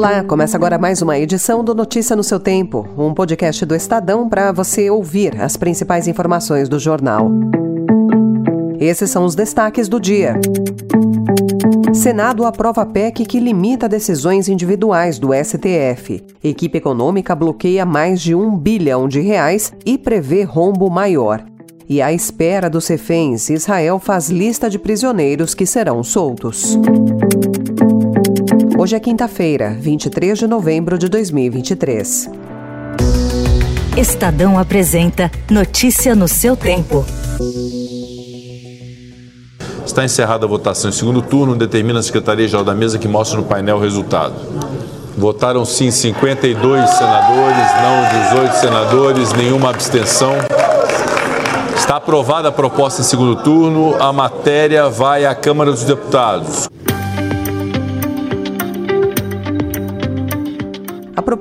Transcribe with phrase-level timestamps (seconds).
[0.00, 4.30] Olá, começa agora mais uma edição do Notícia no seu Tempo, um podcast do Estadão
[4.30, 7.30] para você ouvir as principais informações do jornal.
[8.78, 10.40] Esses são os destaques do dia.
[11.92, 16.24] Senado aprova PEC que limita decisões individuais do STF.
[16.42, 21.44] Equipe econômica bloqueia mais de um bilhão de reais e prevê rombo maior.
[21.86, 26.78] E à espera dos reféns, Israel faz lista de prisioneiros que serão soltos.
[28.80, 32.30] Hoje é quinta-feira, 23 de novembro de 2023.
[33.94, 37.04] Estadão apresenta Notícia no seu tempo.
[39.84, 43.44] Está encerrada a votação em segundo turno, determina a Secretaria-Geral da Mesa que mostre no
[43.44, 44.34] painel o resultado.
[45.14, 50.32] Votaram sim 52 senadores, não 18 senadores, nenhuma abstenção.
[51.76, 56.70] Está aprovada a proposta em segundo turno, a matéria vai à Câmara dos Deputados.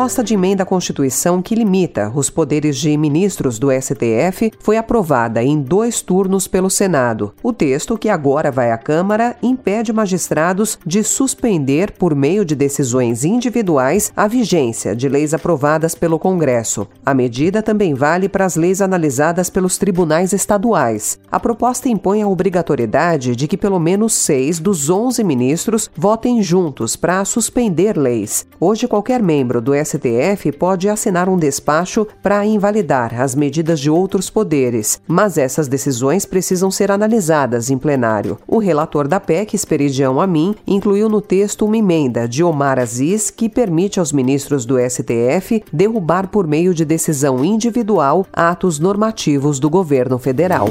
[0.00, 5.42] Proposta de emenda à Constituição que limita os poderes de ministros do STF foi aprovada
[5.42, 7.34] em dois turnos pelo Senado.
[7.42, 13.24] O texto, que agora vai à Câmara, impede magistrados de suspender, por meio de decisões
[13.24, 16.88] individuais, a vigência de leis aprovadas pelo Congresso.
[17.04, 21.18] A medida também vale para as leis analisadas pelos tribunais estaduais.
[21.30, 26.96] A proposta impõe a obrigatoriedade de que pelo menos seis dos onze ministros votem juntos
[26.96, 28.46] para suspender leis.
[28.58, 33.90] Hoje, qualquer membro do do STF pode assinar um despacho para invalidar as medidas de
[33.90, 38.38] outros poderes, mas essas decisões precisam ser analisadas em plenário.
[38.46, 43.48] O relator da PEC, Esperidião Amin, incluiu no texto uma emenda de Omar Aziz que
[43.48, 50.18] permite aos ministros do STF derrubar por meio de decisão individual atos normativos do governo
[50.18, 50.68] federal.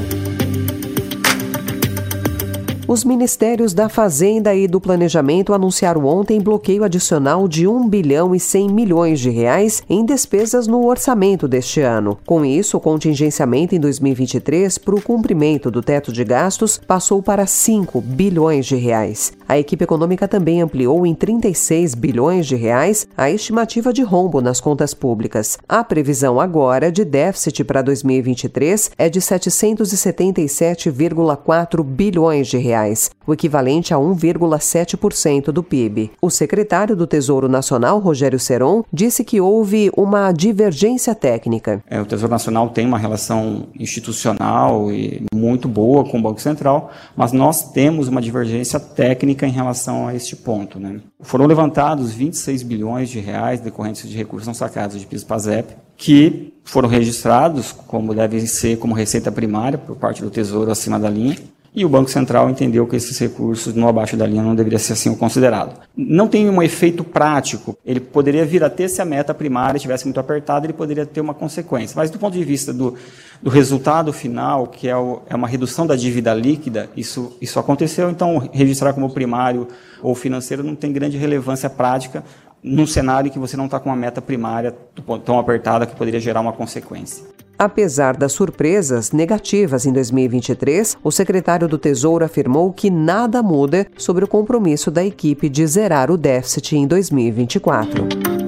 [2.90, 8.40] Os ministérios da Fazenda e do Planejamento anunciaram ontem bloqueio adicional de 1 bilhão e
[8.40, 12.18] 100 milhões de reais em despesas no orçamento deste ano.
[12.26, 17.46] Com isso, o contingenciamento em 2023 para o cumprimento do teto de gastos passou para
[17.46, 19.32] 5 bilhões de reais.
[19.48, 24.60] A equipe econômica também ampliou em 36 bilhões de reais a estimativa de rombo nas
[24.60, 25.58] contas públicas.
[25.68, 33.32] A previsão agora de déficit para 2023 é de 777,4 bilhões de reais reais, o
[33.32, 36.10] equivalente a 1,7% do PIB.
[36.20, 41.82] O secretário do Tesouro Nacional, Rogério Seron, disse que houve uma divergência técnica.
[41.88, 46.90] É, o Tesouro Nacional tem uma relação institucional e muito boa com o Banco Central,
[47.16, 50.78] mas nós temos uma divergência técnica em relação a este ponto.
[50.78, 51.00] Né?
[51.20, 57.72] Foram levantados 26 bilhões de reais decorrentes de recursos sacados de PIS-PASEP, que foram registrados
[57.72, 61.36] como devem ser como receita primária por parte do Tesouro acima da linha
[61.74, 64.94] e o Banco Central entendeu que esses recursos no abaixo da linha não deveria ser
[64.94, 65.80] assim considerado.
[65.96, 67.78] Não tem um efeito prático.
[67.86, 71.20] Ele poderia vir a ter se a meta primária estivesse muito apertada, ele poderia ter
[71.20, 71.94] uma consequência.
[71.96, 72.96] Mas do ponto de vista do,
[73.40, 78.10] do resultado final, que é, o, é, uma redução da dívida líquida, isso, isso aconteceu.
[78.10, 79.68] Então, registrar como primário
[80.02, 82.24] ou financeiro não tem grande relevância prática
[82.62, 84.74] num cenário em que você não está com uma meta primária
[85.24, 87.24] tão apertada que poderia gerar uma consequência.
[87.60, 94.24] Apesar das surpresas negativas em 2023, o secretário do Tesouro afirmou que nada muda sobre
[94.24, 98.39] o compromisso da equipe de zerar o déficit em 2024.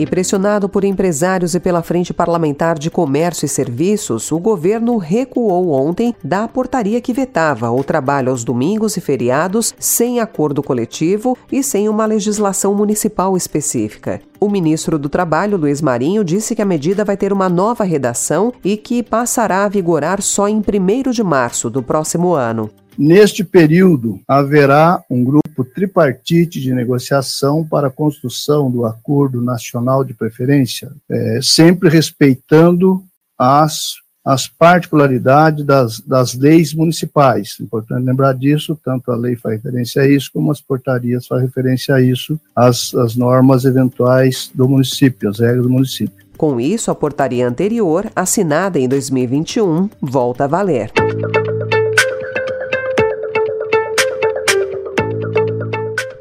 [0.00, 5.72] E pressionado por empresários e pela Frente Parlamentar de Comércio e Serviços, o governo recuou
[5.72, 11.62] ontem da portaria que vetava o trabalho aos domingos e feriados sem acordo coletivo e
[11.62, 14.22] sem uma legislação municipal específica.
[14.40, 18.54] O ministro do Trabalho, Luiz Marinho, disse que a medida vai ter uma nova redação
[18.64, 22.70] e que passará a vigorar só em 1 de março do próximo ano.
[22.98, 30.14] Neste período, haverá um grupo tripartite de negociação para a construção do Acordo Nacional de
[30.14, 33.02] Preferência, é, sempre respeitando
[33.38, 37.56] as as particularidades das, das leis municipais.
[37.60, 41.94] Importante lembrar disso, tanto a lei faz referência a isso, como as portarias fazem referência
[41.94, 46.14] a isso, as, as normas eventuais do município, as regras do município.
[46.36, 50.90] Com isso, a portaria anterior, assinada em 2021, volta a valer.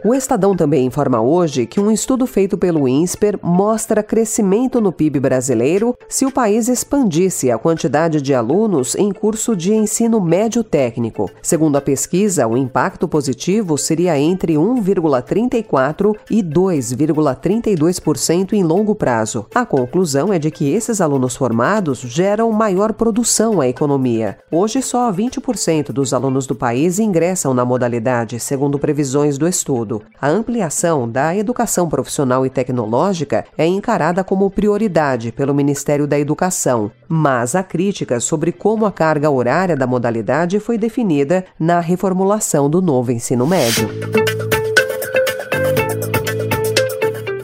[0.09, 5.19] O Estadão também informa hoje que um estudo feito pelo INSPER mostra crescimento no PIB
[5.19, 11.29] brasileiro se o país expandisse a quantidade de alunos em curso de ensino médio técnico.
[11.43, 19.45] Segundo a pesquisa, o impacto positivo seria entre 1,34% e 2,32% em longo prazo.
[19.53, 24.39] A conclusão é de que esses alunos formados geram maior produção à economia.
[24.51, 29.98] Hoje, só 20% dos alunos do país ingressam na modalidade, segundo previsões do estudo.
[30.21, 36.91] A ampliação da educação profissional e tecnológica é encarada como prioridade pelo Ministério da Educação,
[37.07, 42.81] mas há críticas sobre como a carga horária da modalidade foi definida na reformulação do
[42.81, 43.89] novo ensino médio.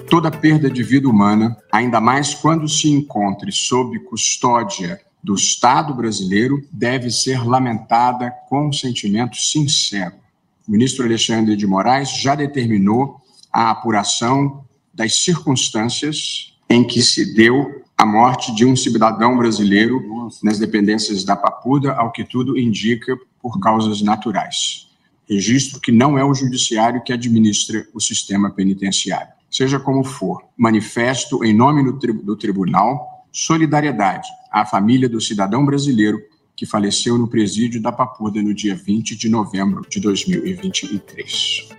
[0.10, 6.62] Toda perda de vida humana, ainda mais quando se encontre sob custódia do Estado brasileiro,
[6.72, 10.25] deve ser lamentada com sentimento sincero
[10.68, 13.22] o ministro Alexandre de Moraes já determinou
[13.52, 20.02] a apuração das circunstâncias em que se deu a morte de um cidadão brasileiro
[20.44, 24.90] nas dependências da Papuda, ao que tudo indica por causas naturais.
[25.30, 29.34] Registro que não é o judiciário que administra o sistema penitenciário.
[29.50, 36.22] Seja como for, manifesto em nome do, tribunal solidariedade à família do cidadão brasileiro
[36.56, 41.70] que faleceu no presídio da Papuda no dia 20 de novembro de 2023.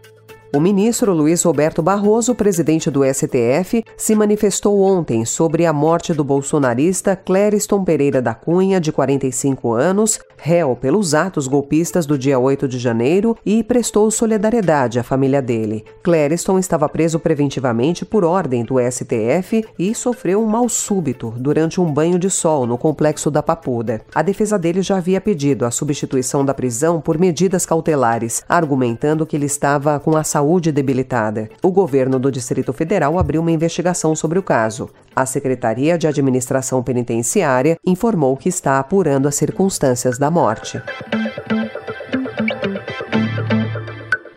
[0.55, 6.23] O ministro Luiz Roberto Barroso, presidente do STF, se manifestou ontem sobre a morte do
[6.23, 12.69] bolsonarista Clériston Pereira da Cunha, de 45 anos, réu pelos atos golpistas do dia 8
[12.69, 15.85] de janeiro e prestou solidariedade à família dele.
[16.03, 21.93] Clériston estava preso preventivamente por ordem do STF e sofreu um mal súbito durante um
[21.93, 24.01] banho de sol no complexo da Papuda.
[24.15, 29.35] A defesa dele já havia pedido a substituição da prisão por medidas cautelares, argumentando que
[29.35, 31.51] ele estava com a saúde debilitada.
[31.61, 34.89] O governo do Distrito Federal abriu uma investigação sobre o caso.
[35.15, 40.81] A Secretaria de Administração Penitenciária informou que está apurando as circunstâncias da morte.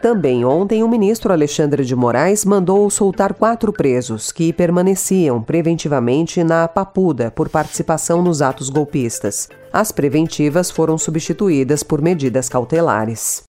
[0.01, 6.67] Também ontem, o ministro Alexandre de Moraes mandou soltar quatro presos que permaneciam preventivamente na
[6.67, 9.47] Papuda por participação nos atos golpistas.
[9.71, 13.43] As preventivas foram substituídas por medidas cautelares.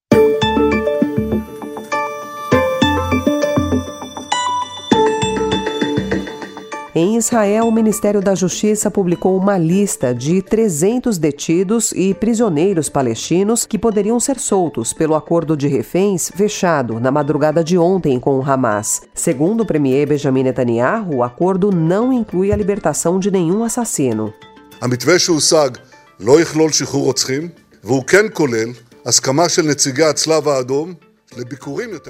[6.97, 13.65] Em Israel, o Ministério da Justiça publicou uma lista de 300 detidos e prisioneiros palestinos
[13.65, 18.49] que poderiam ser soltos pelo acordo de reféns fechado na madrugada de ontem com o
[18.49, 19.01] Hamas.
[19.13, 24.33] Segundo o premier Benjamin Netanyahu, o acordo não inclui a libertação de nenhum assassino.
[24.81, 25.69] המתווה שהושג
[26.19, 27.49] לא יכלול שחרור רוצחים,
[27.83, 28.69] והוא כן כולל
[29.05, 30.93] הסכמה של נציגי הצלב האדום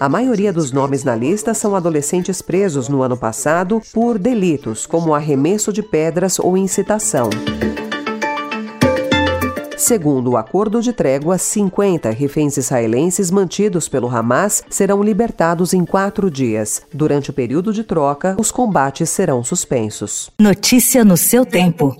[0.00, 5.14] a maioria dos nomes na lista são adolescentes presos no ano passado por delitos como
[5.14, 7.28] arremesso de pedras ou incitação.
[9.76, 16.30] Segundo o acordo de trégua, 50 reféns israelenses mantidos pelo Hamas serão libertados em quatro
[16.30, 16.82] dias.
[16.92, 20.30] Durante o período de troca, os combates serão suspensos.
[20.38, 21.96] Notícia no seu tempo.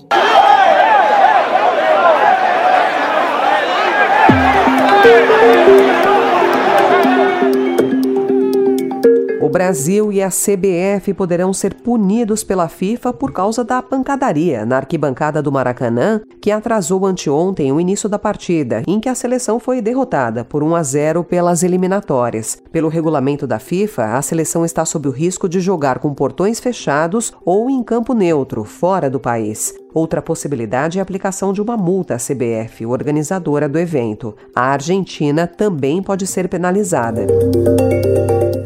[9.51, 15.41] Brasil e a CBF poderão ser punidos pela FIFA por causa da pancadaria na arquibancada
[15.41, 20.45] do Maracanã, que atrasou anteontem o início da partida, em que a seleção foi derrotada
[20.45, 22.61] por 1 a 0 pelas eliminatórias.
[22.71, 27.33] Pelo regulamento da FIFA, a seleção está sob o risco de jogar com portões fechados
[27.43, 29.73] ou em campo neutro, fora do país.
[29.93, 34.33] Outra possibilidade é a aplicação de uma multa à CBF, organizadora do evento.
[34.55, 37.27] A Argentina também pode ser penalizada.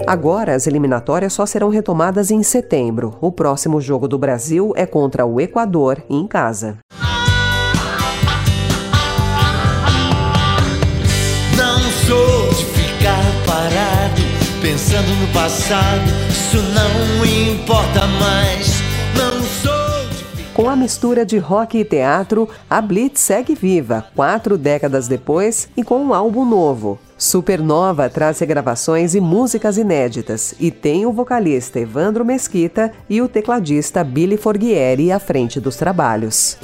[0.08, 3.18] Agora, as eliminatórias só serão retomadas em setembro.
[3.20, 6.78] O próximo jogo do Brasil é contra o Equador, em casa.
[11.58, 14.22] Não sou de ficar parado,
[14.62, 18.82] pensando no passado, isso não importa mais.
[19.18, 19.76] Não sou.
[20.54, 25.84] Com a mistura de rock e teatro, a Blitz segue viva, quatro décadas depois, e
[25.84, 27.00] com um álbum novo.
[27.18, 34.04] Supernova traz regravações e músicas inéditas e tem o vocalista Evandro Mesquita e o tecladista
[34.04, 36.58] Billy Forghieri à frente dos trabalhos.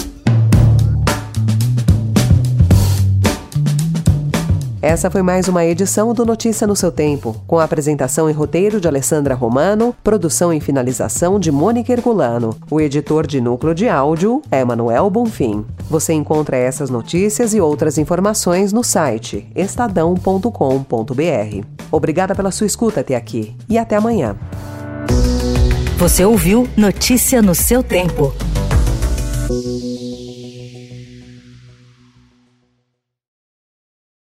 [4.82, 8.82] Essa foi mais uma edição do Notícia no seu Tempo, com a apresentação e roteiro
[8.82, 12.58] de Alessandra Romano, produção e finalização de Mônica Herculano.
[12.70, 15.64] O editor de núcleo de áudio é Manuel Bonfim.
[15.88, 20.52] Você encontra essas notícias e outras informações no site estadão.com.br.
[21.92, 24.36] Obrigada pela sua escuta até aqui e até amanhã.
[26.00, 28.34] Você ouviu Notícia no seu tempo.